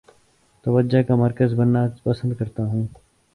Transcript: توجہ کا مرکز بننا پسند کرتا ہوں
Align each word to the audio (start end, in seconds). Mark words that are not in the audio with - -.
توجہ 0.65 1.01
کا 1.03 1.15
مرکز 1.15 1.53
بننا 1.53 1.85
پسند 2.03 2.33
کرتا 2.39 2.63
ہوں 2.63 2.85